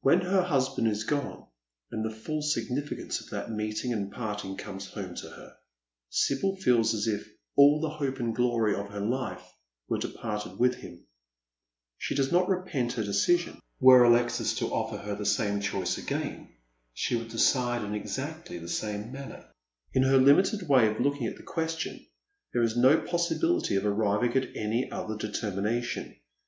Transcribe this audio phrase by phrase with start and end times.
[0.00, 1.46] When her husband is gone,
[1.92, 5.54] and the full significance of that meeting and parting comes home to her,
[6.10, 9.40] Sibyl feels as if all the hope and glory of her lifo
[9.88, 11.06] were departed with him.
[11.96, 13.60] She does not repent her decision.
[13.78, 16.52] Were Alexis to offer her the same choice again
[16.92, 19.48] she would decide in exactly the same manner.
[19.92, 22.04] In her limited way of looking at the question
[22.52, 26.16] there is no possibility of arriving at any other determination.